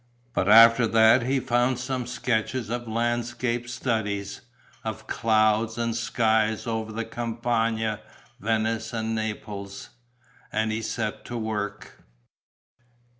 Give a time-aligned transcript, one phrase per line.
[0.33, 4.41] But after that he found some sketches of landscape studies,
[4.83, 7.99] of clouds and skies over the Campagna,
[8.39, 9.89] Venice and Naples....
[10.51, 12.01] And he set to work.